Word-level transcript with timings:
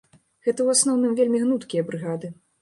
Гэта, 0.45 0.65
у 0.65 0.71
асноўным, 0.75 1.13
вельмі 1.19 1.43
гнуткія 1.45 1.85
брыгады. 1.93 2.33